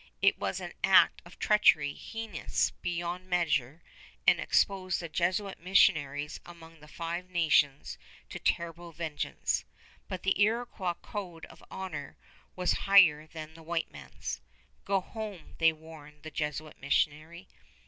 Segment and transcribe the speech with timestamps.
[0.19, 3.83] It was an act of treachery heinous beyond measure
[4.25, 7.99] and exposed the Jesuit missionaries among the Five Nations
[8.31, 9.63] to terrible vengeance;
[10.07, 12.17] but the Iroquois code of honor
[12.55, 14.41] was higher than the white man's.
[14.85, 17.47] "Go home," they warned the Jesuit missionary.